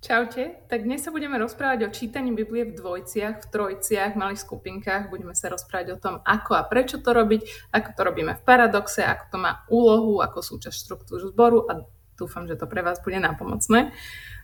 [0.00, 4.48] Čaute, tak dnes sa budeme rozprávať o čítaní Biblie v dvojciach, v trojciach, v malých
[4.48, 5.12] skupinkách.
[5.12, 9.04] Budeme sa rozprávať o tom, ako a prečo to robiť, ako to robíme v paradoxe,
[9.04, 11.84] ako to má úlohu, ako súčasť štruktúru zboru a
[12.16, 13.92] dúfam, že to pre vás bude nápomocné.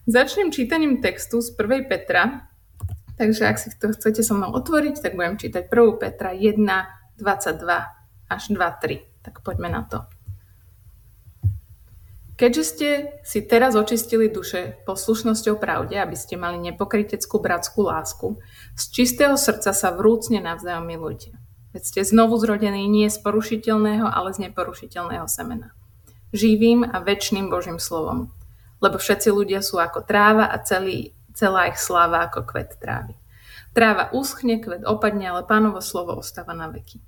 [0.05, 1.89] Začnem čítaním textu z 1.
[1.89, 2.53] Petra,
[3.17, 5.97] takže ak si to chcete so mnou otvoriť, tak budem čítať 1.
[5.97, 6.53] Petra 1,
[7.17, 9.25] 22 až 2, 3.
[9.25, 10.16] Tak poďme na to.
[12.37, 12.89] Keďže ste
[13.25, 18.37] si teraz očistili duše poslušnosťou pravde, aby ste mali nepokryteckú bratskú lásku,
[18.77, 21.33] z čistého srdca sa vrúcne navzájom milujte.
[21.73, 25.73] Veď ste znovu zrodení nie z porušiteľného, ale z neporušiteľného semena.
[26.37, 28.29] Živým a väčšným Božím slovom.
[28.85, 33.17] Lebo všetci ľudia sú ako tráva a celý, celá ich sláva ako kvet trávy.
[33.73, 37.01] Tráva uschne, kvet opadne, ale pánovo slovo ostáva na veky.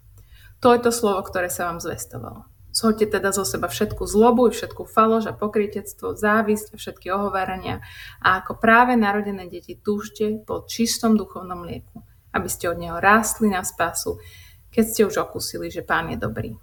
[0.65, 2.49] To je to slovo, ktoré sa vám zvestovalo.
[2.79, 7.83] Zhoďte teda zo seba všetku zlobu, všetku falož a pokrytectvo, závisť a všetky ohovárania
[8.23, 13.51] a ako práve narodené deti túžte po čistom duchovnom lieku, aby ste od neho rástli
[13.51, 14.23] na spásu,
[14.71, 16.55] keď ste už okúsili, že pán je dobrý.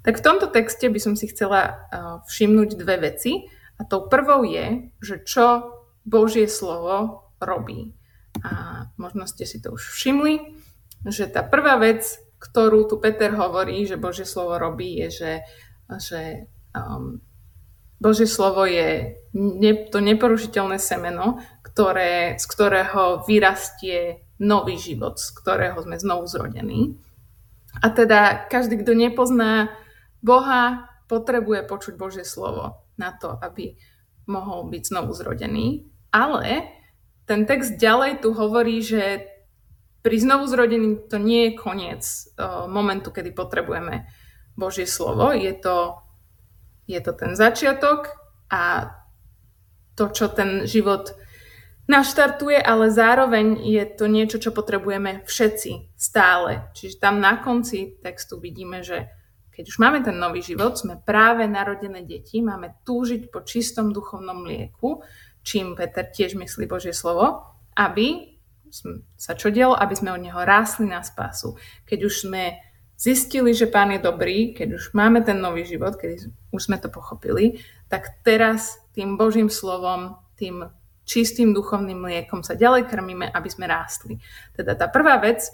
[0.00, 1.76] Tak v tomto texte by som si chcela eh,
[2.24, 3.44] všimnúť dve veci.
[3.78, 5.76] A tou prvou je, že čo
[6.08, 7.94] Božie slovo robí.
[8.42, 10.58] A možno ste si to už všimli,
[11.06, 15.32] že tá prvá vec, ktorú tu Peter hovorí, že Božie slovo robí, je, že,
[15.98, 16.20] že
[16.74, 17.18] um,
[17.98, 25.78] Božie slovo je ne, to neporušiteľné semeno, ktoré, z ktorého vyrastie nový život, z ktorého
[25.82, 27.02] sme znovu zrodení.
[27.82, 29.74] A teda každý, kto nepozná
[30.22, 33.74] Boha, potrebuje počuť Božie slovo na to, aby
[34.28, 35.88] mohol byť znovu zrodený.
[36.14, 36.68] Ale
[37.24, 39.26] ten text ďalej tu hovorí, že
[40.02, 42.02] pri znovu zrodení to nie je koniec
[42.38, 44.06] uh, momentu, kedy potrebujeme
[44.54, 45.34] Božie slovo.
[45.34, 45.98] Je to,
[46.86, 48.14] je to ten začiatok
[48.50, 48.94] a
[49.98, 51.14] to, čo ten život
[51.90, 56.70] naštartuje, ale zároveň je to niečo, čo potrebujeme všetci stále.
[56.76, 59.10] Čiže tam na konci textu vidíme, že
[59.50, 64.46] keď už máme ten nový život, sme práve narodené deti, máme túžiť po čistom duchovnom
[64.46, 65.02] mlieku,
[65.42, 67.42] čím Peter tiež myslí Božie slovo,
[67.74, 68.37] aby
[69.16, 71.58] sa čo dialo, aby sme od neho rásli na spásu.
[71.88, 72.60] Keď už sme
[72.98, 76.90] zistili, že Pán je dobrý, keď už máme ten nový život, keď už sme to
[76.90, 80.66] pochopili, tak teraz tým Božím slovom, tým
[81.08, 84.20] čistým duchovným mliekom sa ďalej krmíme, aby sme rástli.
[84.52, 85.46] Teda tá prvá vec,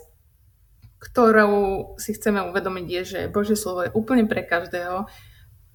[0.98, 5.06] ktorú si chceme uvedomiť, je, že Božie slovo je úplne pre každého,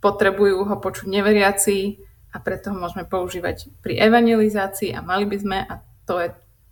[0.02, 2.02] potrebujú ho počuť neveriaci
[2.34, 6.30] a preto ho môžeme používať pri evangelizácii a mali by sme, a to je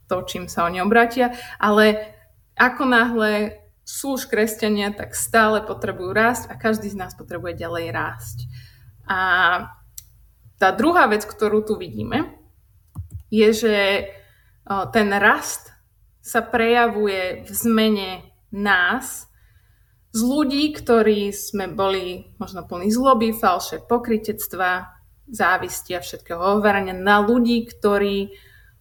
[0.07, 2.15] to, čím sa oni obratia, ale
[2.55, 3.31] ako náhle
[3.87, 8.37] sú už kresťania, tak stále potrebujú rásť a každý z nás potrebuje ďalej rásť.
[9.07, 9.19] A
[10.59, 12.35] tá druhá vec, ktorú tu vidíme,
[13.31, 13.75] je, že
[14.91, 15.71] ten rast
[16.19, 18.11] sa prejavuje v zmene
[18.51, 19.27] nás,
[20.11, 24.97] z ľudí, ktorí sme boli možno plní zloby, falše, pokritectva,
[25.29, 28.33] závisti a všetkého hovorenia, na ľudí, ktorí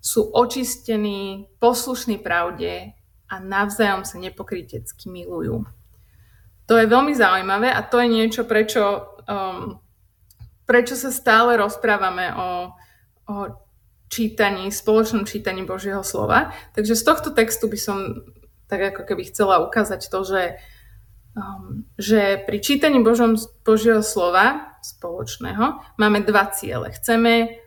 [0.06, 2.94] sú očistení, poslušní pravde
[3.26, 5.66] a navzájom sa nepokrytecky milujú.
[6.70, 9.82] To je veľmi zaujímavé a to je niečo, prečo, um,
[10.62, 12.48] prečo sa stále rozprávame o,
[13.26, 13.34] o
[14.06, 16.54] čítaní, spoločnom čítaní Božieho slova.
[16.78, 17.98] Takže z tohto textu by som
[18.70, 20.42] tak ako keby chcela ukázať to, že,
[21.34, 23.34] um, že pri čítaní Božom,
[23.66, 26.94] Božieho slova spoločného máme dva ciele.
[26.94, 27.62] Chceme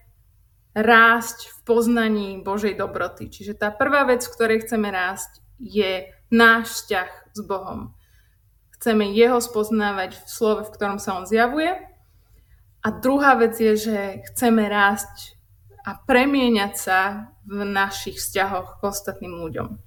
[0.75, 3.30] rásť v poznaní Božej dobroty.
[3.30, 7.94] Čiže tá prvá vec, v ktorej chceme rásť, je náš vzťah s Bohom.
[8.81, 11.78] Chceme Jeho spoznávať v slove, v ktorom sa On zjavuje.
[12.81, 13.97] A druhá vec je, že
[14.34, 15.38] chceme rásť
[15.85, 17.00] a premieňať sa
[17.46, 19.78] v našich vzťahoch k ostatným ľuďom.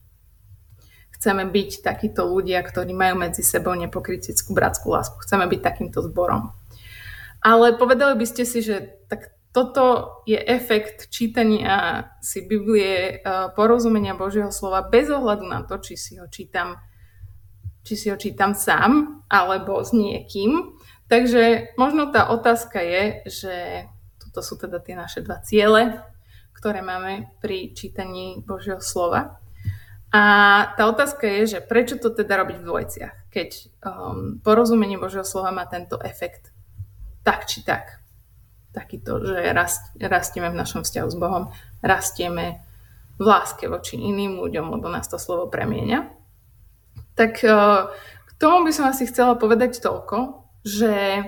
[1.19, 5.19] Chceme byť takíto ľudia, ktorí majú medzi sebou nepokritickú bratskú lásku.
[5.25, 6.53] Chceme byť takýmto zborom.
[7.43, 14.17] Ale povedali by ste si, že tak toto je efekt čítania si Biblie, eh, porozumenia
[14.17, 16.81] Božieho slova bez ohľadu na to, či si ho čítam,
[17.85, 20.73] či si ho čítam sám alebo s niekým.
[21.13, 23.55] Takže možno tá otázka je, že
[24.17, 26.01] toto sú teda tie naše dva ciele,
[26.57, 29.37] ktoré máme pri čítaní Božieho slova.
[30.13, 30.23] A
[30.77, 33.49] tá otázka je, že prečo to teda robiť v dvojciach, keď
[33.81, 36.53] um, porozumenie Božieho slova má tento efekt
[37.25, 38.02] tak či tak
[38.73, 41.53] takýto, že rast, rastieme v našom vzťahu s Bohom,
[41.85, 42.65] rastieme
[43.21, 46.09] v láske voči iným ľuďom, lebo nás to slovo premieňa.
[47.13, 47.53] Tak e,
[48.25, 51.25] k tomu by som asi chcela povedať toľko, že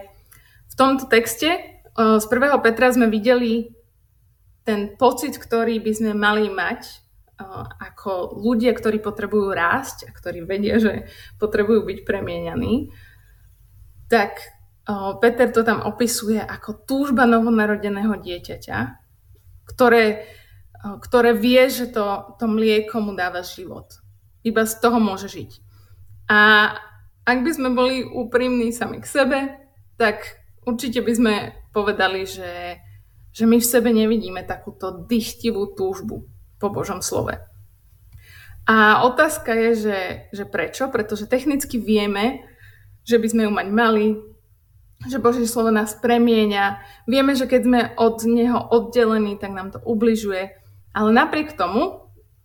[0.67, 1.61] v tomto texte e,
[1.95, 2.65] z 1.
[2.65, 3.77] Petra sme videli
[4.65, 7.05] ten pocit, ktorý by sme mali mať
[7.83, 11.11] ako ľudia, ktorí potrebujú rásť a ktorí vedia, že
[11.43, 12.95] potrebujú byť premieňaní,
[14.07, 14.55] tak
[15.21, 18.79] Peter to tam opisuje ako túžba novonarodeného dieťaťa,
[19.65, 20.29] ktoré,
[21.01, 23.89] ktoré vie, že to, to mlieko mu dáva život.
[24.45, 25.51] Iba z toho môže žiť.
[26.29, 26.73] A
[27.25, 29.39] ak by sme boli úprimní sami k sebe,
[29.97, 31.35] tak určite by sme
[31.73, 32.77] povedali, že,
[33.33, 36.29] že my v sebe nevidíme takúto dychtivú túžbu
[36.61, 37.41] po Božom slove.
[38.69, 39.99] A otázka je, že,
[40.33, 40.93] že prečo?
[40.93, 42.45] Pretože technicky vieme,
[43.05, 44.07] že by sme ju mať mali,
[45.09, 46.81] že Božie slovo nás premieňa.
[47.09, 50.57] Vieme, že keď sme od Neho oddelení, tak nám to ubližuje.
[50.95, 52.05] Ale napriek tomu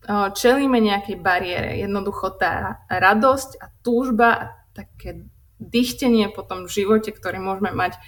[0.10, 1.80] čelíme nejakej bariére.
[1.80, 5.28] Jednoducho tá radosť a túžba a také
[5.60, 8.00] dychtenie po tom živote, ktorý môžeme mať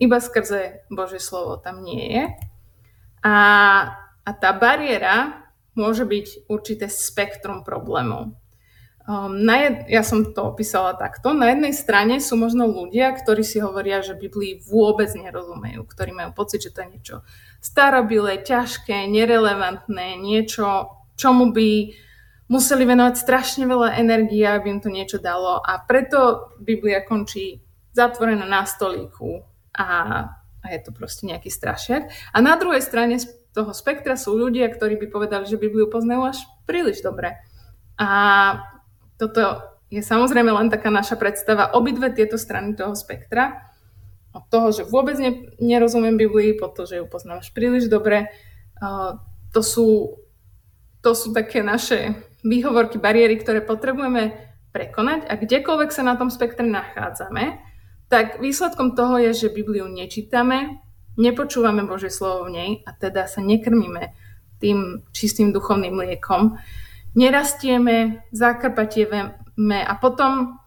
[0.00, 2.24] iba skrze Božie slovo, tam nie je.
[3.22, 3.36] A,
[4.24, 5.46] a tá bariéra
[5.76, 8.34] môže byť určité spektrum problémov.
[9.04, 11.36] Um, na jed, ja som to opísala takto.
[11.36, 16.32] Na jednej strane sú možno ľudia, ktorí si hovoria, že Biblii vôbec nerozumejú, ktorí majú
[16.32, 17.16] pocit, že to je niečo
[17.60, 20.88] starobilé, ťažké, nerelevantné, niečo,
[21.20, 21.92] čomu by
[22.48, 25.60] museli venovať strašne veľa energie, aby im to niečo dalo.
[25.60, 27.60] A preto Biblia končí
[27.92, 29.44] zatvorená na stolíku
[29.76, 29.88] a,
[30.64, 32.08] a je to proste nejaký strašiak.
[32.32, 36.24] A na druhej strane z toho spektra sú ľudia, ktorí by povedali, že Bibliu poznajú
[36.24, 37.36] až príliš dobre.
[38.00, 38.08] A
[39.20, 39.62] toto
[39.92, 41.72] je samozrejme len taká naša predstava.
[41.76, 43.74] Obidve tieto strany toho spektra,
[44.34, 48.34] od toho, že vôbec ne, nerozumiem Biblii, po to, že ju poznám až príliš dobre,
[48.82, 49.14] uh,
[49.54, 50.18] to, sú,
[50.98, 54.34] to sú také naše výhovorky, bariéry, ktoré potrebujeme
[54.74, 57.62] prekonať a kdekoľvek sa na tom spektre nachádzame,
[58.10, 60.82] tak výsledkom toho je, že Bibliu nečítame,
[61.14, 64.10] nepočúvame Božie slovo v nej a teda sa nekrmíme
[64.58, 66.58] tým čistým duchovným liekom,
[67.14, 70.58] nerastieme, zakrpatieveme a potom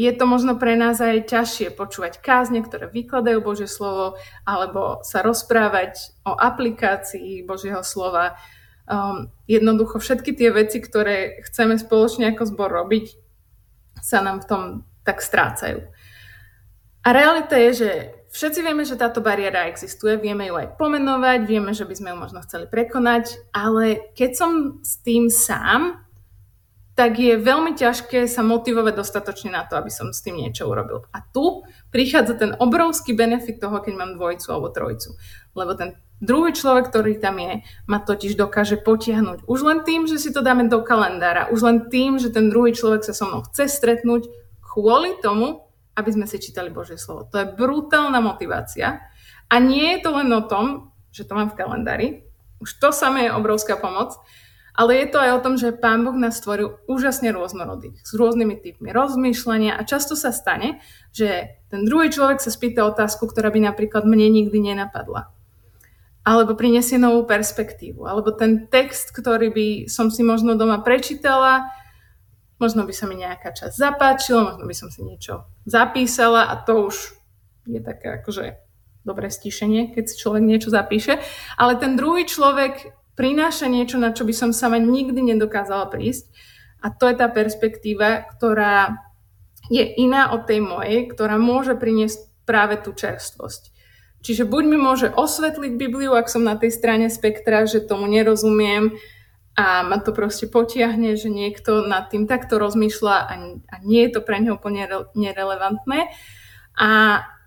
[0.00, 4.16] je to možno pre nás aj ťažšie počúvať kázne, ktoré vykladajú Božie slovo,
[4.48, 8.40] alebo sa rozprávať o aplikácii Božieho slova.
[8.88, 13.12] Um, jednoducho všetky tie veci, ktoré chceme spoločne ako zbor robiť,
[14.00, 14.62] sa nám v tom
[15.04, 15.84] tak strácajú.
[17.04, 17.90] A realita je, že
[18.30, 22.16] Všetci vieme, že táto bariéra existuje, vieme ju aj pomenovať, vieme, že by sme ju
[22.16, 24.50] možno chceli prekonať, ale keď som
[24.86, 26.06] s tým sám,
[26.94, 31.08] tak je veľmi ťažké sa motivovať dostatočne na to, aby som s tým niečo urobil.
[31.10, 35.16] A tu prichádza ten obrovský benefit toho, keď mám dvojcu alebo trojcu.
[35.56, 39.48] Lebo ten druhý človek, ktorý tam je, ma totiž dokáže potiahnuť.
[39.48, 42.76] Už len tým, že si to dáme do kalendára, už len tým, že ten druhý
[42.76, 44.28] človek sa so mnou chce stretnúť,
[44.60, 45.69] kvôli tomu,
[46.00, 47.28] aby sme si čítali Božie slovo.
[47.28, 49.04] To je brutálna motivácia.
[49.50, 52.08] A nie je to len o tom, že to mám v kalendári.
[52.64, 54.16] Už to samé je obrovská pomoc.
[54.70, 58.54] Ale je to aj o tom, že Pán Boh nás stvoril úžasne rôznorodých, s rôznymi
[58.62, 60.78] typmi rozmýšľania a často sa stane,
[61.10, 65.28] že ten druhý človek sa spýta otázku, ktorá by napríklad mne nikdy nenapadla.
[66.22, 68.06] Alebo prinesie novú perspektívu.
[68.06, 71.74] Alebo ten text, ktorý by som si možno doma prečítala,
[72.60, 76.92] možno by sa mi nejaká časť zapáčila, možno by som si niečo zapísala a to
[76.92, 77.16] už
[77.66, 78.60] je také akože
[79.02, 81.18] dobré stišenie, keď si človek niečo zapíše,
[81.56, 86.28] ale ten druhý človek prináša niečo, na čo by som sama nikdy nedokázala prísť
[86.84, 88.96] a to je tá perspektíva, ktorá
[89.72, 93.72] je iná od tej mojej, ktorá môže priniesť práve tú čerstvosť.
[94.20, 99.00] Čiže buď mi môže osvetliť Bibliu, ak som na tej strane spektra, že tomu nerozumiem,
[99.60, 103.34] a ma to proste potiahne, že niekto nad tým takto rozmýšľa a,
[103.68, 106.08] a nie je to pre neho úplne nerelevantné.
[106.80, 106.90] A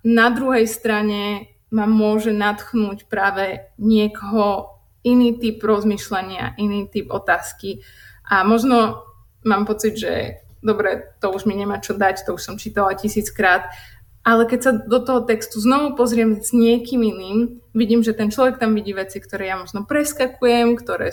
[0.05, 7.81] na druhej strane ma môže nadchnúť práve niekoho iný typ rozmýšľania, iný typ otázky.
[8.29, 9.09] A možno
[9.41, 13.73] mám pocit, že dobre, to už mi nemá čo dať, to už som čítala tisíckrát,
[14.21, 18.61] ale keď sa do toho textu znovu pozriem s niekým iným, vidím, že ten človek
[18.61, 21.11] tam vidí veci, ktoré ja možno preskakujem, ktoré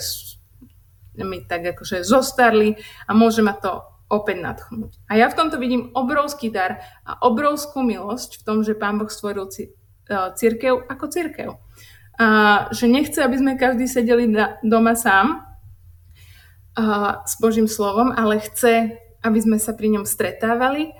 [1.17, 4.91] mi tak akože zostarli a môže ma to opäť nadchnúť.
[5.07, 9.07] A ja v tomto vidím obrovský dar a obrovskú milosť v tom, že Pán Boh
[9.07, 9.71] stvoril e,
[10.35, 11.49] církev ako církev.
[12.19, 12.27] A
[12.75, 14.27] že nechce, aby sme každý sedeli
[14.67, 15.47] doma sám
[16.75, 20.91] a, s Božím slovom, ale chce, aby sme sa pri ňom stretávali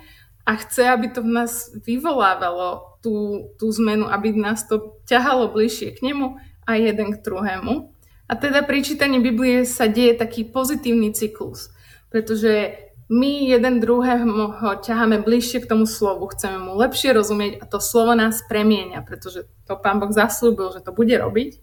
[0.47, 5.99] a chce, aby to v nás vyvolávalo tú, tú zmenu, aby nás to ťahalo bližšie
[5.99, 7.90] k nemu a jeden k druhému.
[8.31, 11.75] A teda pri čítaní Biblie sa deje taký pozitívny cyklus,
[12.07, 12.79] pretože
[13.11, 18.15] my jeden druhého ťaháme bližšie k tomu slovu, chceme mu lepšie rozumieť a to slovo
[18.15, 21.59] nás premienia, pretože to Pán Boh zaslúbil, že to bude robiť.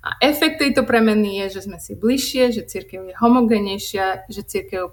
[0.00, 4.88] A efekt tejto premeny je, že sme si bližšie, že církev je homogénejšia, že církev
[4.88, 4.92] je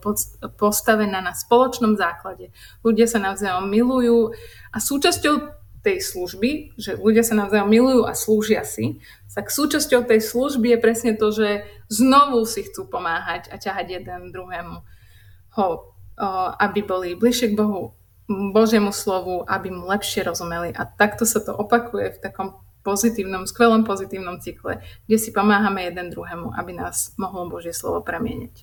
[0.56, 2.56] postavená na spoločnom základe.
[2.88, 4.36] Ľudia sa navzájom milujú
[4.72, 9.00] a súčasťou tej služby, že ľudia sa navzájom milujú a slúžia si,
[9.38, 11.62] tak súčasťou tej služby je presne to, že
[11.94, 14.82] znovu si chcú pomáhať a ťahať jeden druhému,
[15.62, 15.68] ho,
[16.58, 17.94] aby boli bližšie k Bohu,
[18.28, 20.74] Božiemu slovu, aby mu lepšie rozumeli.
[20.74, 26.10] A takto sa to opakuje v takom pozitívnom, skvelom pozitívnom cykle, kde si pomáhame jeden
[26.10, 28.56] druhému, aby nás mohlo Božie slovo premieniť.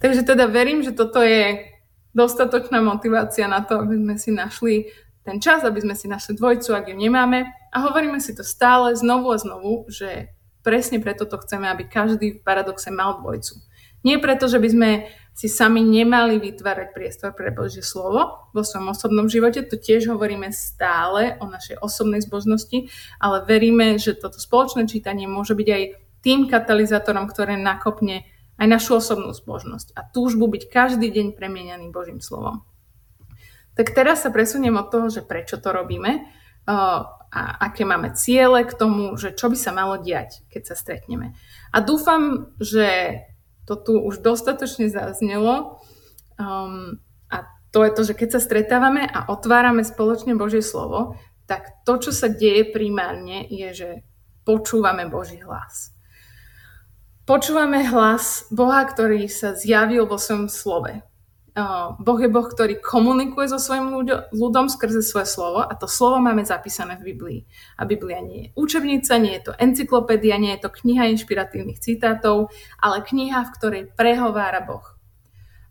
[0.00, 1.68] Takže teda verím, že toto je
[2.16, 4.74] dostatočná motivácia na to, aby sme si našli
[5.24, 7.48] ten čas, aby sme si našli dvojcu, ak ju nemáme.
[7.74, 10.32] A hovoríme si to stále znovu a znovu, že
[10.64, 13.60] presne preto to chceme, aby každý v paradoxe mal dvojcu.
[14.06, 14.90] Nie preto, že by sme
[15.38, 19.62] si sami nemali vytvárať priestor pre Božie slovo vo svojom osobnom živote.
[19.62, 22.90] To tiež hovoríme stále o našej osobnej zbožnosti,
[23.22, 25.82] ale veríme, že toto spoločné čítanie môže byť aj
[26.26, 28.26] tým katalizátorom, ktoré nakopne
[28.58, 32.66] aj našu osobnú zbožnosť a túžbu byť každý deň premieňaný Božím slovom.
[33.78, 36.26] Tak teraz sa presuniem od toho, že prečo to robíme
[36.66, 41.38] a aké máme ciele k tomu, že čo by sa malo diať, keď sa stretneme.
[41.70, 43.22] A dúfam, že
[43.68, 45.80] to tu už dostatočne zaznelo.
[46.40, 51.84] Um, a to je to, že keď sa stretávame a otvárame spoločne Božie slovo, tak
[51.84, 53.90] to, čo sa deje primárne, je, že
[54.44, 55.92] počúvame Boží hlas.
[57.28, 61.04] Počúvame hlas Boha, ktorý sa zjavil vo svojom slove.
[61.98, 63.90] Boh je Boh, ktorý komunikuje so svojim
[64.30, 67.40] ľudom skrze svoje slovo a to slovo máme zapísané v Biblii.
[67.80, 72.52] A Biblia nie je učebnica, nie je to encyklopédia, nie je to kniha inšpiratívnych citátov,
[72.78, 74.84] ale kniha, v ktorej prehovára Boh.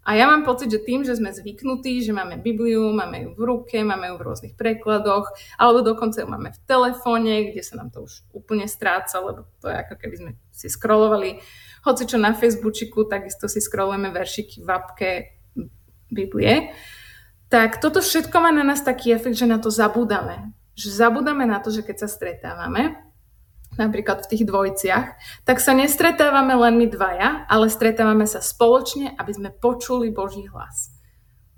[0.07, 3.43] A ja mám pocit, že tým, že sme zvyknutí, že máme Bibliu, máme ju v
[3.43, 5.27] ruke, máme ju v rôznych prekladoch,
[5.59, 9.67] alebo dokonca ju máme v telefóne, kde sa nám to už úplne stráca, lebo to
[9.67, 11.43] je ako keby sme si scrollovali
[11.87, 15.36] hoci čo na Facebooku, takisto si scrollujeme veršiky v apke
[16.11, 16.71] Biblie,
[17.47, 20.51] tak toto všetko má na nás taký efekt, že na to zabúdame.
[20.75, 22.99] Že zabúdame na to, že keď sa stretávame,
[23.79, 25.07] napríklad v tých dvojciach,
[25.47, 30.91] tak sa nestretávame len my dvaja, ale stretávame sa spoločne, aby sme počuli Boží hlas.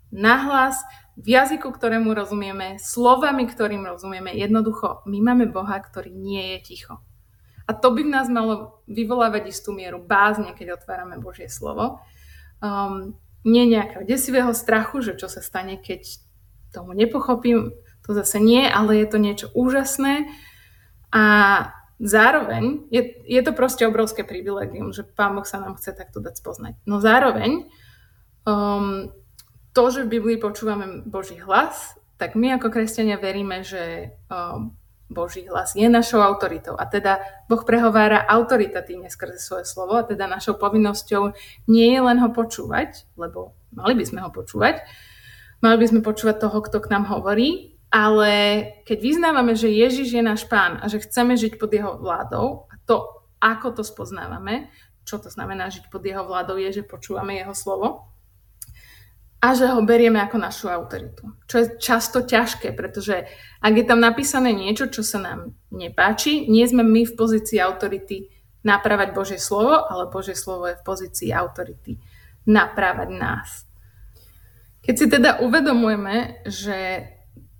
[0.09, 0.77] Nahlas,
[1.19, 4.31] v jazyku, ktorému rozumieme, slovami, ktorým rozumieme.
[4.31, 7.03] Jednoducho, my máme Boha, ktorý nie je ticho.
[7.67, 12.01] A to by v nás malo vyvolávať istú mieru bázne, keď otvárame Božie slovo.
[12.63, 16.19] Um, nie nejakého desivého strachu, že čo sa stane, keď
[16.75, 17.73] tomu nepochopím,
[18.05, 20.29] to zase nie, ale je to niečo úžasné
[21.13, 21.25] a
[21.99, 26.39] zároveň je, je to proste obrovské privilegium, že Pán Boh sa nám chce takto dať
[26.39, 26.73] spoznať.
[26.87, 27.67] No zároveň
[28.47, 29.13] um,
[29.75, 34.78] to, že v Biblii počúvame Boží hlas, tak my ako kresťania veríme, že um,
[35.09, 36.77] Boží hlas je našou autoritou.
[36.77, 37.17] A teda
[37.49, 41.33] Boh prehovára autoritatívne skrze svoje slovo a teda našou povinnosťou
[41.65, 44.85] nie je len ho počúvať, lebo mali by sme ho počúvať,
[45.65, 48.31] mali by sme počúvať toho, kto k nám hovorí, ale
[48.85, 52.77] keď vyznávame, že Ježiš je náš pán a že chceme žiť pod jeho vládou a
[52.85, 54.69] to, ako to spoznávame,
[55.09, 58.13] čo to znamená žiť pod jeho vládou, je, že počúvame jeho slovo,
[59.39, 61.31] a že ho berieme ako našu autoritu.
[61.47, 63.23] Čo je často ťažké, pretože
[63.63, 68.27] ak je tam napísané niečo, čo sa nám nepáči, nie sme my v pozícii autority
[68.67, 71.95] napravať Božie slovo, ale Božie slovo je v pozícii autority
[72.43, 73.63] napravať nás.
[74.83, 77.07] Keď si teda uvedomujeme, že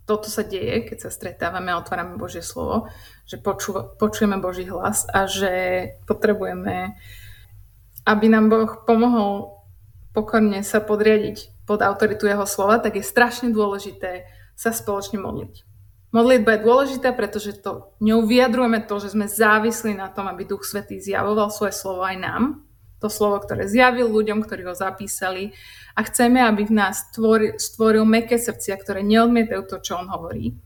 [0.03, 2.89] toto sa deje, keď sa stretávame a otvárame Božie slovo,
[3.29, 5.53] že poču, počujeme Boží hlas a že
[6.09, 6.97] potrebujeme,
[8.09, 9.61] aby nám Boh pomohol
[10.17, 14.25] pokorne sa podriadiť pod autoritu jeho slova, tak je strašne dôležité
[14.57, 15.69] sa spoločne modliť.
[16.09, 20.65] Modlitba je dôležitá, pretože to ňou vyjadrujeme to, že sme závislí na tom, aby Duch
[20.65, 22.43] Svetý zjavoval svoje slovo aj nám.
[22.97, 25.53] To slovo, ktoré zjavil ľuďom, ktorí ho zapísali.
[25.93, 30.57] A chceme, aby v nás stvoril, stvoril meké srdcia, ktoré neodmietajú to, čo on hovorí.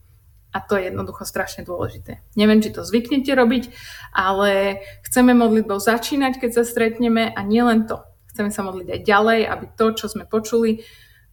[0.56, 2.24] A to je jednoducho strašne dôležité.
[2.40, 3.70] Neviem, či to zvyknete robiť,
[4.16, 8.00] ale chceme modlitbou začínať, keď sa stretneme a nielen to.
[8.34, 10.82] Chceme sa modliť aj ďalej, aby to, čo sme počuli,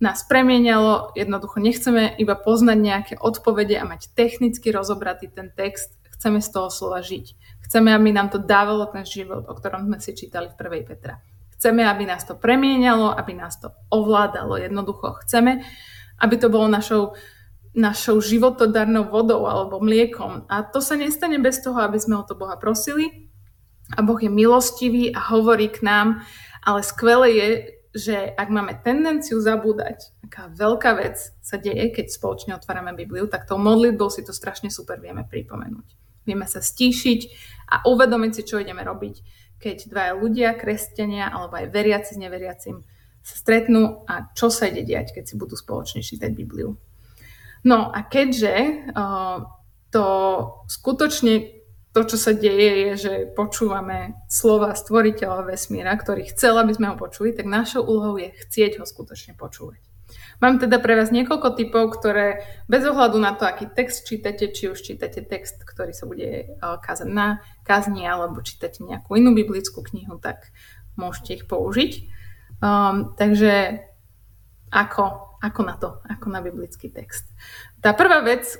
[0.05, 1.17] nás premienialo.
[1.17, 5.97] Jednoducho nechceme iba poznať nejaké odpovede a mať technicky rozobratý ten text.
[6.17, 7.33] Chceme z toho slova žiť.
[7.65, 10.89] Chceme, aby nám to dávalo ten život, o ktorom sme si čítali v 1.
[10.89, 11.25] Petra.
[11.57, 14.57] Chceme, aby nás to premienialo, aby nás to ovládalo.
[14.61, 15.65] Jednoducho chceme,
[16.21, 17.17] aby to bolo našou,
[17.77, 20.49] našou životodarnou vodou alebo mliekom.
[20.49, 23.29] A to sa nestane bez toho, aby sme o to Boha prosili.
[23.97, 26.25] A Boh je milostivý a hovorí k nám
[26.65, 27.49] ale skvelé je,
[27.91, 33.51] že ak máme tendenciu zabúdať, aká veľká vec sa deje, keď spoločne otvárame Bibliu, tak
[33.51, 35.99] tou modlitbou si to strašne super vieme pripomenúť.
[36.23, 37.21] Vieme sa stíšiť
[37.67, 39.15] a uvedomiť si, čo ideme robiť,
[39.59, 42.77] keď dvaja ľudia, kresťania alebo aj veriaci s neveriacim
[43.21, 46.79] sa stretnú a čo sa ide diať, keď si budú spoločne čítať Bibliu.
[47.67, 49.45] No a keďže uh,
[49.93, 50.07] to
[50.65, 51.60] skutočne
[51.91, 56.97] to, čo sa deje, je, že počúvame slova stvoriteľa vesmíra, ktorý chcel, aby sme ho
[56.97, 59.83] počuli, tak našou úlohou je chcieť ho skutočne počúvať.
[60.41, 64.73] Mám teda pre vás niekoľko typov, ktoré bez ohľadu na to, aký text čítate, či
[64.73, 70.17] už čítate text, ktorý sa bude kázať na kazni, alebo čítate nejakú inú biblickú knihu,
[70.17, 70.49] tak
[70.97, 71.93] môžete ich použiť.
[72.65, 73.85] Um, takže
[74.73, 77.29] ako, ako na to, ako na biblický text.
[77.83, 78.57] Tá prvá vec,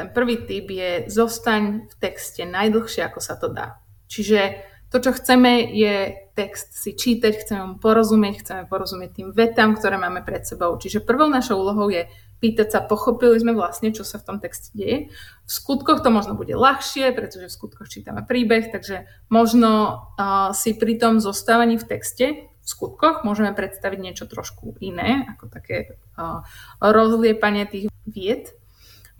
[0.00, 3.76] ten prvý typ je zostaň v texte najdlhšie, ako sa to dá.
[4.08, 9.78] Čiže to, čo chceme, je text si čítať, chceme mu porozumieť, chceme porozumieť tým vetám,
[9.78, 10.74] ktoré máme pred sebou.
[10.74, 14.72] Čiže prvou našou úlohou je pýtať sa, pochopili sme vlastne, čo sa v tom texte
[14.72, 15.12] deje.
[15.46, 19.70] V skutkoch to možno bude ľahšie, pretože v skutkoch čítame príbeh, takže možno
[20.16, 25.52] uh, si pri tom zostávaní v texte v skutkoch môžeme predstaviť niečo trošku iné, ako
[25.52, 26.42] také uh,
[26.82, 28.52] rozliepanie tých vied.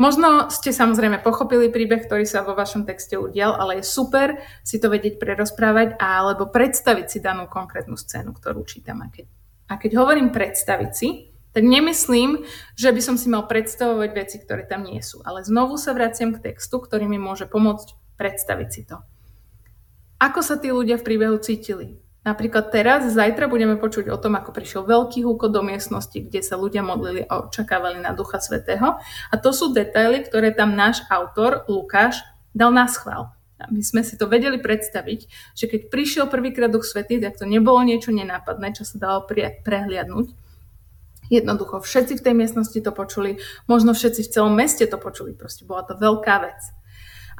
[0.01, 4.81] Možno ste samozrejme pochopili príbeh, ktorý sa vo vašom texte udial, ale je super si
[4.81, 9.05] to vedieť prerozprávať alebo predstaviť si danú konkrétnu scénu, ktorú čítam.
[9.05, 9.29] A keď,
[9.69, 12.49] a keď hovorím predstaviť si, tak nemyslím,
[12.81, 15.21] že by som si mal predstavovať veci, ktoré tam nie sú.
[15.21, 19.05] Ale znovu sa vraciam k textu, ktorý mi môže pomôcť predstaviť si to.
[20.17, 22.00] Ako sa tí ľudia v príbehu cítili?
[22.21, 26.61] Napríklad teraz, zajtra budeme počuť o tom, ako prišiel veľký húko do miestnosti, kde sa
[26.61, 29.01] ľudia modlili a očakávali na Ducha Svetého.
[29.33, 32.21] A to sú detaily, ktoré tam náš autor, Lukáš,
[32.53, 33.33] dal na schvál.
[33.57, 35.21] A my sme si to vedeli predstaviť,
[35.57, 39.25] že keď prišiel prvýkrát Duch Svetý, tak to nebolo niečo nenápadné, čo sa dalo
[39.65, 40.33] prehliadnúť.
[41.33, 45.63] Jednoducho, všetci v tej miestnosti to počuli, možno všetci v celom meste to počuli, proste
[45.65, 46.61] bola to veľká vec.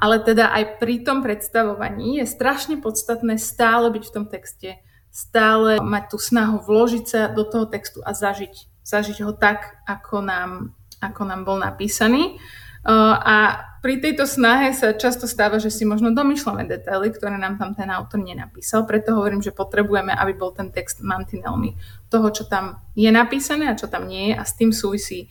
[0.01, 4.81] Ale teda aj pri tom predstavovaní je strašne podstatné stále byť v tom texte,
[5.13, 10.25] stále mať tú snahu vložiť sa do toho textu a zažiť, zažiť ho tak, ako
[10.25, 10.73] nám,
[11.05, 12.41] ako nám bol napísaný.
[12.81, 17.77] A pri tejto snahe sa často stáva, že si možno domýšľame detaily, ktoré nám tam
[17.77, 18.89] ten autor nenapísal.
[18.89, 21.77] Preto hovorím, že potrebujeme, aby bol ten text mantinelmi
[22.09, 25.29] toho, čo tam je napísané a čo tam nie je a s tým súvisí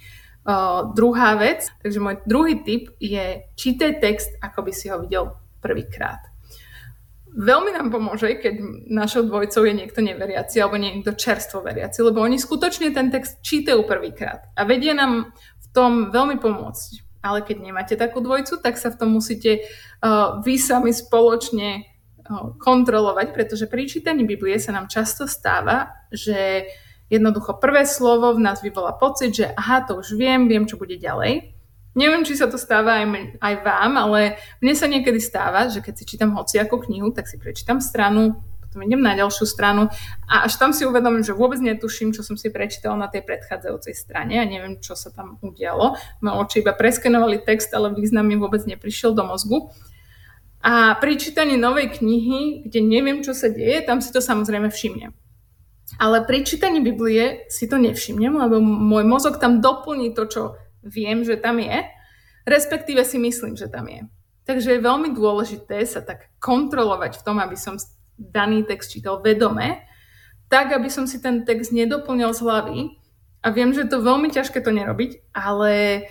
[0.51, 5.31] Uh, druhá vec, takže môj druhý tip je čítaj text, ako by si ho videl
[5.63, 6.19] prvýkrát.
[7.31, 8.59] Veľmi nám pomôže, keď
[8.91, 13.87] našou dvojicou je niekto neveriaci alebo niekto čerstvo veriaci, lebo oni skutočne ten text čítajú
[13.87, 17.23] prvýkrát a vedia nám v tom veľmi pomôcť.
[17.23, 22.59] Ale keď nemáte takú dvojcu, tak sa v tom musíte uh, vy sami spoločne uh,
[22.59, 28.41] kontrolovať, pretože pri čítaní Biblie sa nám často stáva, že uh, Jednoducho prvé slovo v
[28.47, 31.53] nás vyvolá pocit, že aha, to už viem, viem, čo bude ďalej.
[31.99, 35.95] Neviem, či sa to stáva aj, aj vám, ale mne sa niekedy stáva, že keď
[35.99, 38.39] si čítam hociakú knihu, tak si prečítam stranu,
[38.71, 39.91] potom idem na ďalšiu stranu
[40.31, 43.99] a až tam si uvedomím, že vôbec netuším, čo som si prečítala na tej predchádzajúcej
[43.99, 45.99] strane a neviem, čo sa tam udialo.
[46.23, 49.75] Moje oči iba preskenovali text, ale význam mi vôbec neprišiel do mozgu.
[50.63, 55.11] A pri čítaní novej knihy, kde neviem, čo sa deje, tam si to samozrejme všimnem.
[55.99, 60.43] Ale pri čítaní Biblie si to nevšimnem, lebo môj mozog tam doplní to, čo
[60.87, 61.83] viem, že tam je,
[62.47, 64.07] respektíve si myslím, že tam je.
[64.47, 67.77] Takže je veľmi dôležité sa tak kontrolovať v tom, aby som
[68.17, 69.83] daný text čítal vedome,
[70.51, 72.79] tak, aby som si ten text nedoplňal z hlavy.
[73.41, 76.05] A viem, že je to veľmi ťažké to nerobiť, ale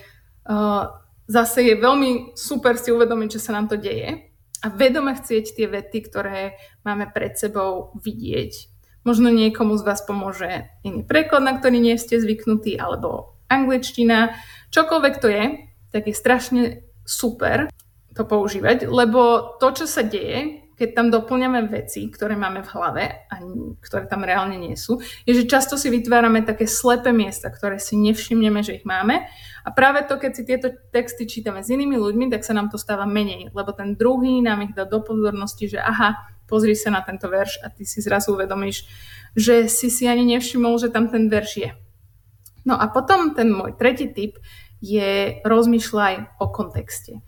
[0.49, 0.83] uh,
[1.29, 5.67] zase je veľmi super si uvedomiť, že sa nám to deje a vedome chcieť tie
[5.69, 8.78] vety, ktoré máme pred sebou vidieť
[9.09, 14.37] Možno niekomu z vás pomôže iný preklad, na ktorý nie ste zvyknutí, alebo angličtina.
[14.69, 16.61] Čokoľvek to je, tak je strašne
[17.09, 17.73] super
[18.13, 23.03] to používať, lebo to, čo sa deje, keď tam doplňame veci, ktoré máme v hlave
[23.33, 23.35] a
[23.81, 27.97] ktoré tam reálne nie sú, je, že často si vytvárame také slepé miesta, ktoré si
[27.97, 29.25] nevšimneme, že ich máme.
[29.65, 32.77] A práve to, keď si tieto texty čítame s inými ľuďmi, tak sa nám to
[32.77, 37.05] stáva menej, lebo ten druhý nám ich dá do pozornosti, že aha, pozri sa na
[37.05, 38.89] tento verš a ty si zrazu uvedomíš,
[39.37, 41.69] že si si ani nevšimol, že tam ten verš je.
[42.65, 44.41] No a potom ten môj tretí tip
[44.81, 47.21] je rozmýšľaj o kontexte.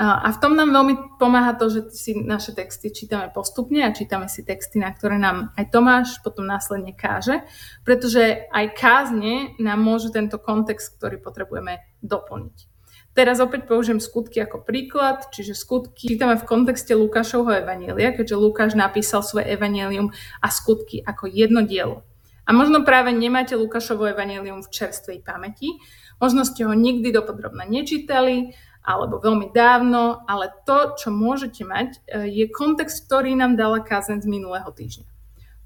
[0.00, 4.32] A v tom nám veľmi pomáha to, že si naše texty čítame postupne a čítame
[4.32, 7.44] si texty, na ktoré nám aj Tomáš potom následne káže,
[7.84, 12.69] pretože aj kázne nám môže tento kontext, ktorý potrebujeme doplniť.
[13.10, 18.72] Teraz opäť použijem skutky ako príklad, čiže skutky čítame v kontexte Lukášovho evanielia, keďže Lukáš
[18.78, 22.06] napísal svoje evanielium a skutky ako jedno dielo.
[22.46, 25.74] A možno práve nemáte Lukášovo evanílium v čerstvej pamäti,
[26.22, 32.32] možno ste ho nikdy dopodrobne nečítali alebo veľmi dávno, ale to, čo môžete mať, e,
[32.32, 35.06] je kontext, ktorý nám dala kázeň z minulého týždňa.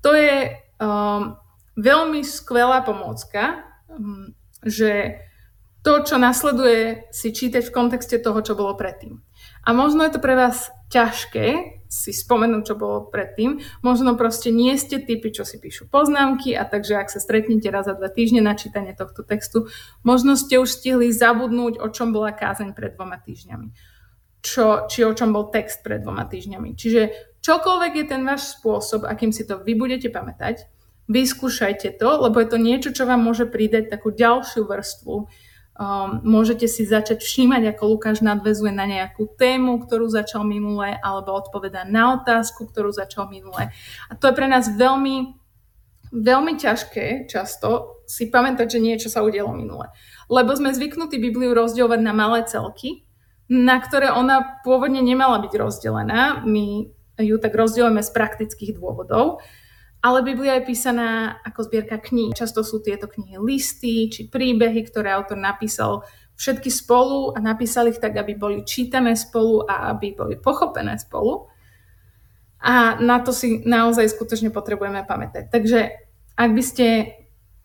[0.02, 1.38] To je um,
[1.80, 5.22] veľmi skvelá pomôcka, um, že
[5.84, 9.20] to, čo nasleduje, si čítať v kontexte toho, čo bolo predtým.
[9.68, 13.62] A možno je to pre vás ťažké si spomenúť, čo bolo predtým.
[13.84, 17.86] Možno proste nie ste typy, čo si píšu poznámky a takže ak sa stretnete raz
[17.86, 19.70] za dva týždne na čítanie tohto textu,
[20.02, 23.68] možno ste už stihli zabudnúť, o čom bola kázeň pred dvoma týždňami.
[24.44, 26.76] Čo, či o čom bol text pred dvoma týždňami.
[26.76, 27.02] Čiže
[27.44, 30.68] čokoľvek je ten váš spôsob, akým si to vy budete pamätať,
[31.08, 35.14] vyskúšajte to, lebo je to niečo, čo vám môže pridať takú ďalšiu vrstvu
[35.74, 41.34] Um, môžete si začať všímať, ako Lukáš nadvezuje na nejakú tému, ktorú začal minule, alebo
[41.34, 43.74] odpoveda na otázku, ktorú začal minule.
[44.06, 45.34] A to je pre nás veľmi,
[46.14, 49.90] veľmi ťažké často si pamätať, že niečo sa udialo minule.
[50.30, 53.02] Lebo sme zvyknutí Bibliu rozdielovať na malé celky,
[53.50, 56.46] na ktoré ona pôvodne nemala byť rozdelená.
[56.46, 56.86] My
[57.18, 59.42] ju tak rozdielujeme z praktických dôvodov.
[60.04, 62.36] Ale Biblia je písaná ako zbierka kníh.
[62.36, 66.04] Často sú tieto knihy listy či príbehy, ktoré autor napísal
[66.36, 71.48] všetky spolu a napísal ich tak, aby boli čítané spolu a aby boli pochopené spolu.
[72.60, 75.48] A na to si naozaj skutočne potrebujeme pamätať.
[75.48, 75.80] Takže
[76.36, 76.86] ak by ste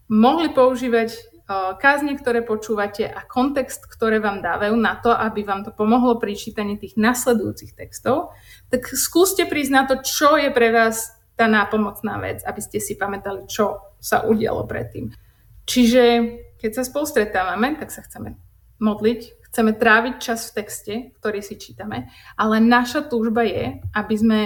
[0.07, 1.39] mohli používať
[1.81, 6.37] kázne, ktoré počúvate a kontext, ktoré vám dávajú na to, aby vám to pomohlo pri
[6.37, 8.31] čítaní tých nasledujúcich textov,
[8.69, 12.99] tak skúste prísť na to, čo je pre vás tá nápomocná vec, aby ste si
[12.99, 15.07] pamätali, čo sa udialo predtým.
[15.63, 16.03] Čiže
[16.59, 18.35] keď sa spolu stretávame, tak sa chceme
[18.83, 24.39] modliť, chceme tráviť čas v texte, ktorý si čítame, ale naša túžba je, aby sme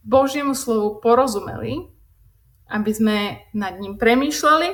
[0.00, 1.84] Božiemu slovu porozumeli,
[2.72, 3.16] aby sme
[3.52, 4.68] nad ním premýšľali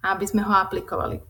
[0.00, 1.20] a aby sme ho aplikovali.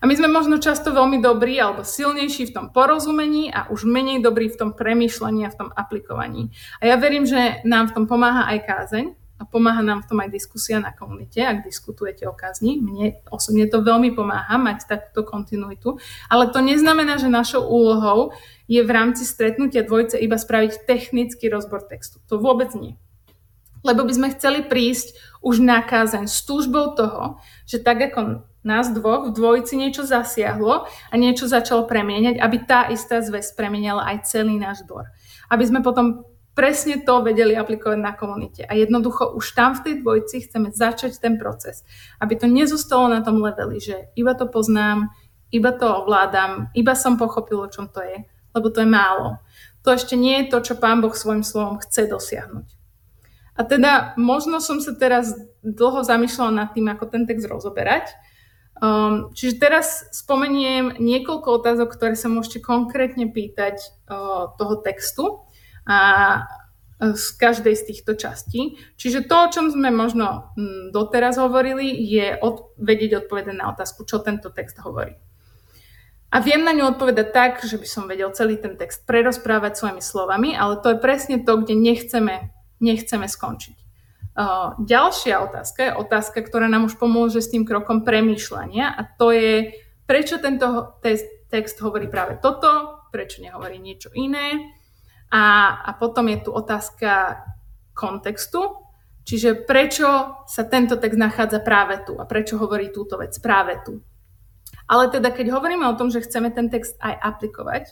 [0.00, 4.20] A my sme možno často veľmi dobrí alebo silnejší v tom porozumení a už menej
[4.20, 6.52] dobrí v tom premýšľaní a v tom aplikovaní.
[6.80, 10.18] A ja verím, že nám v tom pomáha aj kázeň, a pomáha nám v tom
[10.22, 12.78] aj diskusia na komunite, ak diskutujete o kazni.
[12.78, 15.98] Mne osobne to veľmi pomáha mať takúto kontinuitu,
[16.30, 18.30] ale to neznamená, že našou úlohou
[18.70, 22.22] je v rámci stretnutia dvojce iba spraviť technický rozbor textu.
[22.30, 22.94] To vôbec nie.
[23.84, 25.12] Lebo by sme chceli prísť
[25.44, 27.36] už na kázeň s túžbou toho,
[27.68, 32.88] že tak ako nás dvoch v dvojici niečo zasiahlo a niečo začalo premieňať, aby tá
[32.88, 35.12] istá zväz premieňala aj celý náš dvor.
[35.52, 38.62] Aby sme potom presne to vedeli aplikovať na komunite.
[38.64, 41.82] A jednoducho už tam v tej dvojci chceme začať ten proces.
[42.22, 45.10] Aby to nezostalo na tom leveli, že iba to poznám,
[45.50, 49.42] iba to ovládam, iba som pochopil, o čom to je, lebo to je málo.
[49.84, 52.66] To ešte nie je to, čo Pán Boh svojim slovom chce dosiahnuť.
[53.54, 55.30] A teda možno som sa teraz
[55.62, 58.10] dlho zamýšľala nad tým, ako ten text rozoberať.
[58.82, 63.78] Um, čiže teraz spomeniem niekoľko otázok, ktoré sa môžete konkrétne pýtať
[64.10, 65.46] uh, toho textu
[65.84, 65.98] a
[67.00, 68.80] e, z každej z týchto častí.
[68.96, 70.52] Čiže to, o čom sme možno
[70.90, 75.16] doteraz hovorili, je od, vedieť odpovedať na otázku, čo tento text hovorí.
[76.34, 80.02] A viem na ňu odpovedať tak, že by som vedel celý ten text prerozprávať svojimi
[80.02, 82.50] slovami, ale to je presne to, kde nechceme,
[82.82, 83.78] nechceme skončiť.
[84.34, 89.30] Uh, ďalšia otázka je otázka, ktorá nám už pomôže s tým krokom premýšľania a to
[89.30, 89.78] je,
[90.10, 90.98] prečo tento
[91.54, 94.74] text hovorí práve toto, prečo nehovorí niečo iné,
[95.34, 95.44] a,
[95.82, 97.42] a potom je tu otázka
[97.90, 98.86] kontextu,
[99.26, 103.98] čiže prečo sa tento text nachádza práve tu a prečo hovorí túto vec práve tu.
[104.86, 107.90] Ale teda keď hovoríme o tom, že chceme ten text aj aplikovať,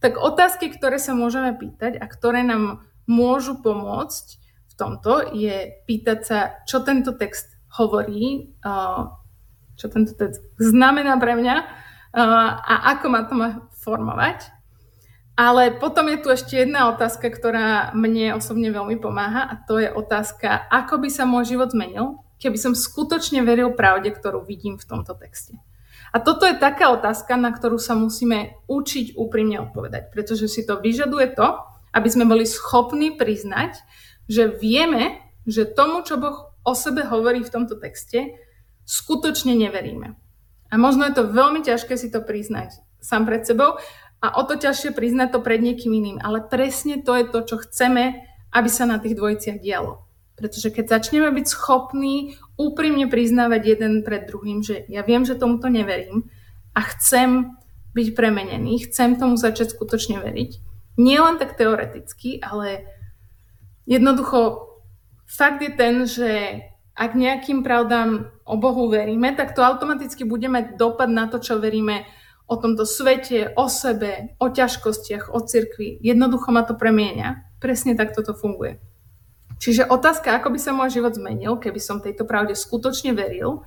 [0.00, 4.40] tak otázky, ktoré sa môžeme pýtať a ktoré nám môžu pomôcť
[4.72, 8.56] v tomto, je pýtať sa, čo tento text hovorí,
[9.76, 11.56] čo tento text znamená pre mňa
[12.64, 13.48] a ako ma to má
[13.84, 14.59] formovať.
[15.40, 19.88] Ale potom je tu ešte jedna otázka, ktorá mne osobne veľmi pomáha a to je
[19.88, 24.84] otázka, ako by sa môj život zmenil, keby som skutočne veril pravde, ktorú vidím v
[24.84, 25.56] tomto texte.
[26.12, 30.76] A toto je taká otázka, na ktorú sa musíme učiť úprimne odpovedať, pretože si to
[30.76, 31.56] vyžaduje to,
[31.96, 33.80] aby sme boli schopní priznať,
[34.28, 38.36] že vieme, že tomu, čo Boh o sebe hovorí v tomto texte,
[38.84, 40.20] skutočne neveríme.
[40.68, 43.80] A možno je to veľmi ťažké si to priznať sám pred sebou,
[44.20, 46.18] a o to ťažšie priznať to pred niekým iným.
[46.20, 48.20] Ale presne to je to, čo chceme,
[48.52, 50.04] aby sa na tých dvojiciach dialo.
[50.36, 55.68] Pretože keď začneme byť schopní úprimne priznávať jeden pred druhým, že ja viem, že tomuto
[55.68, 56.28] neverím
[56.76, 57.56] a chcem
[57.96, 60.50] byť premenený, chcem tomu začať skutočne veriť,
[61.00, 62.88] nie len tak teoreticky, ale
[63.88, 64.68] jednoducho
[65.26, 66.30] fakt je ten, že
[66.94, 71.56] ak nejakým pravdám o Bohu veríme, tak to automaticky bude mať dopad na to, čo
[71.56, 72.04] veríme
[72.50, 76.02] o tomto svete, o sebe, o ťažkostiach, o cirkvi.
[76.02, 77.62] Jednoducho ma to premieňa.
[77.62, 78.82] Presne tak toto funguje.
[79.62, 83.62] Čiže otázka, ako by sa môj život zmenil, keby som tejto pravde skutočne veril,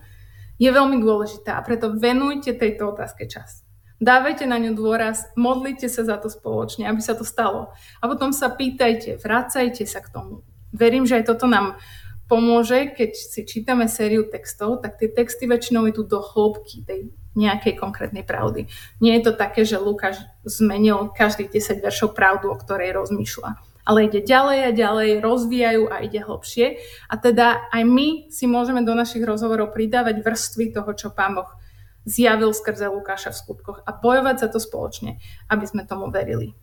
[0.59, 3.63] je veľmi dôležitá a preto venujte tejto otázke čas.
[4.03, 7.71] Dávajte na ňu dôraz, modlite sa za to spoločne, aby sa to stalo.
[8.03, 10.43] A potom sa pýtajte, vracajte sa k tomu.
[10.75, 11.79] Verím, že aj toto nám
[12.27, 17.77] pomôže, keď si čítame sériu textov, tak tie texty väčšinou idú do hĺbky tej nejakej
[17.81, 18.69] konkrétnej pravdy.
[19.01, 23.57] Nie je to také, že Lukáš zmenil každých 10 veršov pravdu, o ktorej rozmýšľa.
[23.83, 26.79] Ale ide ďalej a ďalej, rozvíjajú a ide hlbšie.
[27.11, 31.51] A teda aj my si môžeme do našich rozhovorov pridávať vrstvy toho, čo Pán Boh
[32.07, 35.19] zjavil skrze Lukáša v skutkoch a bojovať za to spoločne,
[35.51, 36.55] aby sme tomu verili.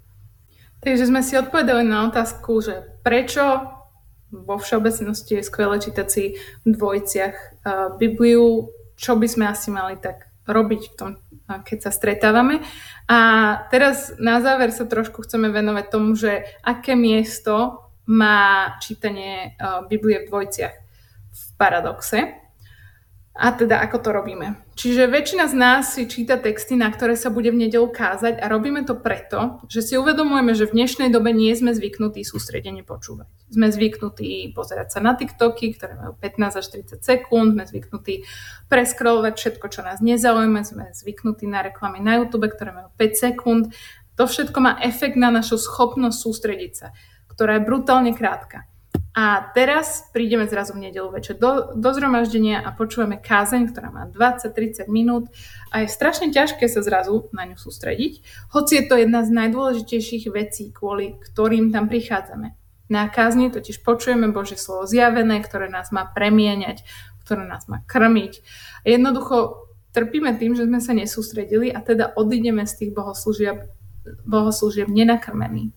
[0.80, 3.68] Takže sme si odpovedali na otázku, že prečo
[4.32, 7.66] vo všeobecnosti je skvelé čítať si v dvojciach
[8.00, 11.10] Bibliu, čo by sme asi mali tak robiť v tom,
[11.46, 12.62] keď sa stretávame.
[13.06, 13.18] A
[13.70, 19.54] teraz na záver sa trošku chceme venovať tomu, že aké miesto má čítanie
[19.86, 20.74] Biblie v dvojciach
[21.30, 22.34] v paradoxe.
[23.40, 24.60] A teda ako to robíme.
[24.76, 28.52] Čiže väčšina z nás si číta texty, na ktoré sa bude v nedelu kázať a
[28.52, 33.32] robíme to preto, že si uvedomujeme, že v dnešnej dobe nie sme zvyknutí sústredene počúvať.
[33.48, 38.28] Sme zvyknutí pozerať sa na TikToky, ktoré majú 15 až 30 sekúnd, sme zvyknutí
[38.68, 43.72] preskrolovať všetko, čo nás nezaujíma, sme zvyknutí na reklamy na YouTube, ktoré majú 5 sekúnd.
[44.20, 46.92] To všetko má efekt na našu schopnosť sústrediť sa,
[47.32, 48.68] ktorá je brutálne krátka.
[49.10, 54.06] A teraz prídeme zrazu v nedelu večer do, do zhromaždenia a počúvame kázeň, ktorá má
[54.06, 55.26] 20-30 minút
[55.74, 58.22] a je strašne ťažké sa zrazu na ňu sústrediť,
[58.54, 62.54] hoci je to jedna z najdôležitejších vecí, kvôli ktorým tam prichádzame.
[62.86, 66.86] Na kázni totiž počujeme Božie slovo zjavené, ktoré nás má premieňať,
[67.26, 68.46] ktoré nás má krmiť.
[68.86, 73.66] Jednoducho trpíme tým, že sme sa nesústredili a teda odídeme z tých bohoslúžieb,
[74.22, 75.74] bohoslúžieb nenakrmení.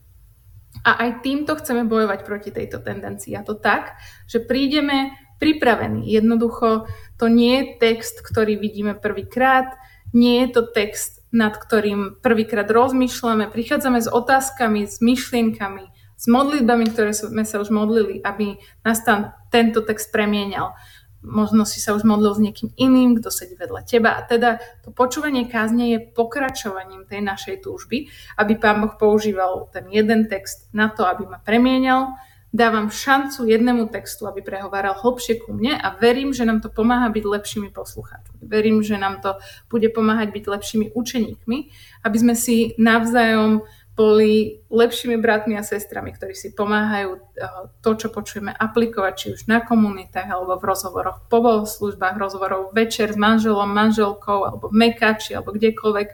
[0.81, 3.37] A aj týmto chceme bojovať proti tejto tendencii.
[3.37, 6.09] A to tak, že prídeme pripravení.
[6.09, 6.89] Jednoducho
[7.21, 9.77] to nie je text, ktorý vidíme prvýkrát,
[10.13, 16.85] nie je to text, nad ktorým prvýkrát rozmýšľame, prichádzame s otázkami, s myšlienkami, s modlitbami,
[16.93, 20.77] ktoré sme sa už modlili, aby nás tam tento text premienial
[21.23, 24.19] možno si sa už modlil s niekým iným, kto sedí vedľa teba.
[24.19, 29.87] A teda to počúvanie kázne je pokračovaním tej našej túžby, aby Pán Boh používal ten
[29.89, 32.13] jeden text na to, aby ma premienal.
[32.53, 37.09] Dávam šancu jednému textu, aby prehováral hlbšie ku mne a verím, že nám to pomáha
[37.09, 38.45] byť lepšími poslucháčmi.
[38.45, 39.41] Verím, že nám to
[39.73, 41.57] bude pomáhať byť lepšími učeníkmi,
[42.05, 47.21] aby sme si navzájom boli lepšími bratmi a sestrami, ktorí si pomáhajú eh,
[47.85, 53.13] to, čo počujeme, aplikovať či už na komunitách, alebo v rozhovoroch po službách, rozhovorov večer
[53.13, 56.09] s manželom, manželkou, alebo v mekači, alebo kdekoľvek.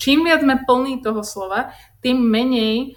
[0.00, 1.70] Čím viac sme plní toho slova,
[2.02, 2.96] tým menej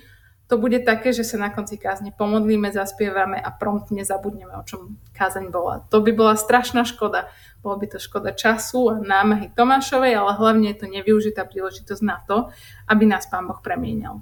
[0.53, 5.01] to bude také, že sa na konci kázne pomodlíme, zaspievame a promptne zabudneme, o čom
[5.17, 5.81] kázeň bola.
[5.89, 7.25] To by bola strašná škoda.
[7.65, 12.21] Bolo by to škoda času a námahy Tomášovej, ale hlavne je to nevyužitá príležitosť na
[12.29, 12.53] to,
[12.85, 14.21] aby nás Pán Boh premienial.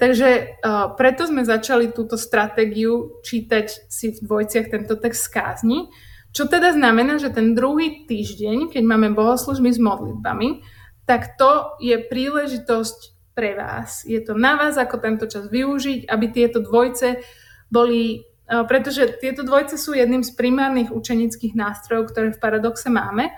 [0.00, 5.92] Takže uh, preto sme začali túto stratégiu čítať si v dvojciach tento text z kázni,
[6.32, 10.64] čo teda znamená, že ten druhý týždeň, keď máme bohoslužby s modlitbami,
[11.04, 14.04] tak to je príležitosť pre vás.
[14.04, 17.24] Je to na vás, ako tento čas využiť, aby tieto dvojce
[17.72, 23.32] boli, pretože tieto dvojce sú jedným z primárnych učenických nástrojov, ktoré v paradoxe máme.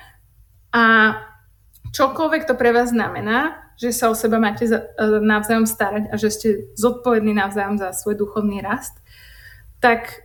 [0.74, 1.14] A
[1.94, 4.78] čokoľvek to pre vás znamená, že sa o seba máte e,
[5.22, 9.02] navzájom starať a že ste zodpovední navzájom za svoj duchovný rast,
[9.83, 10.23] tak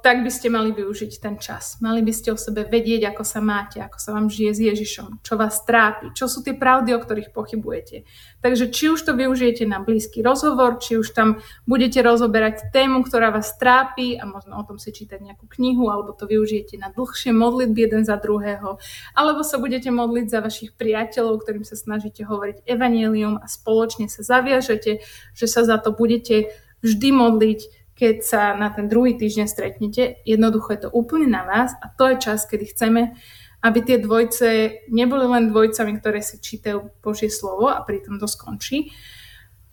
[0.00, 1.76] tak by ste mali využiť ten čas.
[1.84, 5.20] Mali by ste o sebe vedieť, ako sa máte, ako sa vám žije s Ježišom,
[5.20, 8.08] čo vás trápi, čo sú tie pravdy, o ktorých pochybujete.
[8.40, 13.28] Takže či už to využijete na blízky rozhovor, či už tam budete rozoberať tému, ktorá
[13.28, 17.36] vás trápi a možno o tom si čítať nejakú knihu, alebo to využijete na dlhšie
[17.36, 18.80] modlitby jeden za druhého,
[19.12, 24.24] alebo sa budete modliť za vašich priateľov, ktorým sa snažíte hovoriť evanelium a spoločne sa
[24.24, 25.04] zaviažete,
[25.36, 30.18] že sa za to budete vždy modliť, keď sa na ten druhý týždeň stretnete.
[30.26, 33.14] Jednoducho je to úplne na vás a to je čas, kedy chceme,
[33.62, 38.90] aby tie dvojce neboli len dvojcami, ktoré si čítajú Božie slovo a pritom to skončí.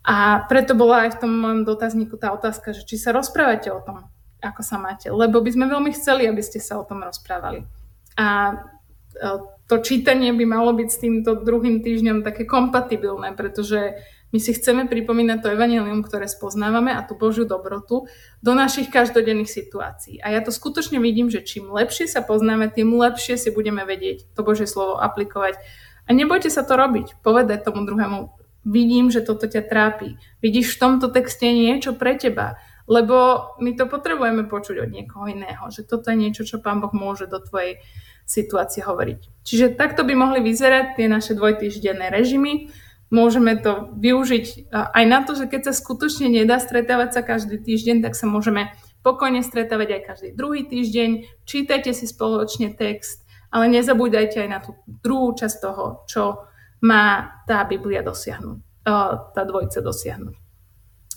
[0.06, 3.82] A preto bola aj v tom mojom dotazníku tá otázka, že či sa rozprávate o
[3.82, 4.06] tom,
[4.38, 5.10] ako sa máte.
[5.10, 7.66] Lebo by sme veľmi chceli, aby ste sa o tom rozprávali.
[8.14, 9.26] A e,
[9.66, 13.98] to čítanie by malo byť s týmto druhým týždňom také kompatibilné, pretože
[14.30, 18.06] my si chceme pripomínať to evanelium, ktoré spoznávame a tú Božiu dobrotu
[18.38, 20.22] do našich každodenných situácií.
[20.22, 24.30] A ja to skutočne vidím, že čím lepšie sa poznáme, tým lepšie si budeme vedieť
[24.38, 25.58] to Božie slovo aplikovať
[26.06, 27.22] A nebojte sa to robiť.
[27.22, 28.34] Povedať tomu druhému,
[28.66, 30.18] vidím, že toto ťa trápi.
[30.42, 32.58] Vidíš v tomto texte niečo pre teba.
[32.90, 36.90] Lebo my to potrebujeme počuť od niekoho iného, že toto je niečo, čo Pán Boh
[36.90, 37.78] môže do tvojej
[38.26, 39.46] situácie hovoriť.
[39.46, 42.70] Čiže takto by mohli vyzerať tie naše dvojtýždenné režimy.
[43.10, 48.06] Môžeme to využiť aj na to, že keď sa skutočne nedá stretávať sa každý týždeň,
[48.06, 48.70] tak sa môžeme
[49.02, 51.42] pokojne stretávať aj každý druhý týždeň.
[51.42, 56.46] Čítajte si spoločne text, ale nezabúdajte aj na tú druhú časť toho, čo
[56.86, 58.86] má tá Biblia dosiahnuť,
[59.34, 60.34] tá dvojica dosiahnuť.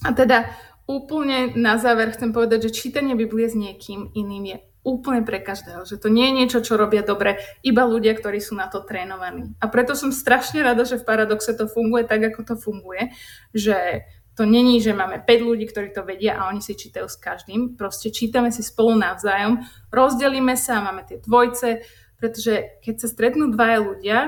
[0.04, 0.50] A teda
[0.90, 5.88] úplne na záver chcem povedať, že čítanie Biblie s niekým iným je úplne pre každého,
[5.88, 9.56] že to nie je niečo, čo robia dobre iba ľudia, ktorí sú na to trénovaní.
[9.64, 13.16] A preto som strašne rada, že v Paradoxe to funguje tak, ako to funguje,
[13.56, 14.04] že
[14.36, 17.78] to není, že máme 5 ľudí, ktorí to vedia a oni si čítajú s každým.
[17.78, 19.62] Proste čítame si spolu navzájom,
[19.94, 21.86] rozdelíme sa, máme tie dvojce,
[22.18, 24.20] pretože keď sa stretnú dvaja ľudia,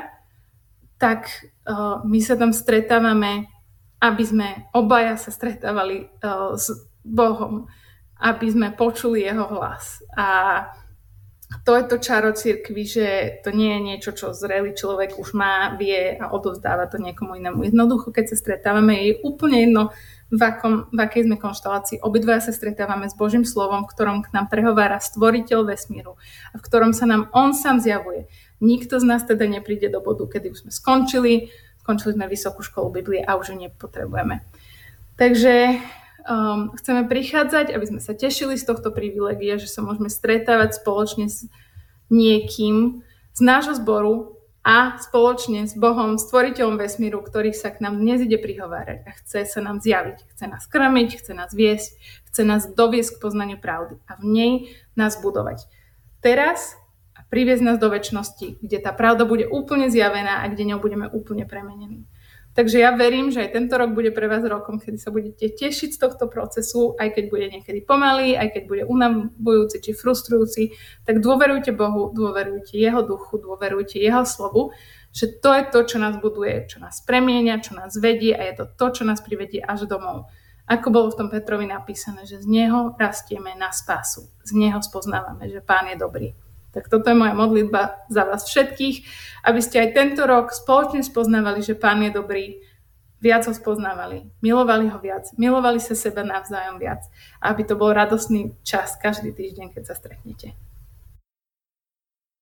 [1.01, 1.27] tak
[1.67, 3.49] uh, my sa tam stretávame,
[3.99, 7.65] aby sme obaja sa stretávali uh, s Bohom,
[8.21, 9.99] aby sme počuli jeho hlas.
[10.15, 10.27] A
[11.63, 13.07] to je to čaro cirkvi, že
[13.45, 17.63] to nie je niečo, čo zrelý človek už má, vie a odovzdáva to niekomu inému.
[17.63, 19.93] Jednoducho, keď sa stretávame, je úplne jedno,
[20.33, 22.01] v, akom, v akej sme konštelácii.
[22.01, 26.17] Obidvaja sa stretávame s Božím slovom, v ktorom k nám prehovára stvoriteľ vesmíru
[26.51, 28.25] a v ktorom sa nám On sám zjavuje.
[28.57, 31.53] Nikto z nás teda nepríde do bodu, kedy už sme skončili,
[31.85, 34.41] skončili sme vysokú školu Biblie a už ju nepotrebujeme.
[35.15, 35.77] Takže
[36.25, 41.29] um, chceme prichádzať, aby sme sa tešili z tohto privilegia, že sa môžeme stretávať spoločne
[41.31, 41.47] s
[42.09, 44.35] niekým z nášho zboru,
[44.65, 49.45] a spoločne s Bohom, stvoriteľom vesmíru, ktorý sa k nám dnes ide prihovárať a chce
[49.45, 51.93] sa nám zjaviť, chce nás krmiť, chce nás viesť,
[52.33, 54.53] chce nás doviesť k poznaniu pravdy a v nej
[54.97, 55.69] nás budovať.
[56.25, 56.73] Teraz
[57.13, 61.05] a priviesť nás do väčšnosti, kde tá pravda bude úplne zjavená a kde ňou budeme
[61.13, 62.09] úplne premenení.
[62.55, 65.91] Takže ja verím, že aj tento rok bude pre vás rokom, kedy sa budete tešiť
[65.91, 70.71] z tohto procesu, aj keď bude niekedy pomalý, aj keď bude unavujúci či frustrujúci,
[71.03, 74.71] tak dôverujte Bohu, dôverujte Jeho duchu, dôverujte Jeho slovu,
[75.11, 78.63] že to je to, čo nás buduje, čo nás premienia, čo nás vedie a je
[78.63, 80.31] to to, čo nás privedie až domov.
[80.63, 85.51] Ako bolo v tom Petrovi napísané, že z Neho rastieme na spásu, z Neho spoznávame,
[85.51, 86.31] že Pán je dobrý.
[86.75, 88.97] Tak toto je moja modlitba za vás všetkých,
[89.47, 92.59] aby ste aj tento rok spoločne spoznávali, že Pán je dobrý,
[93.23, 97.07] viac ho spoznávali, milovali ho viac, milovali sa seba navzájom viac,
[97.39, 100.53] aby to bol radostný čas každý týždeň, keď sa stretnete.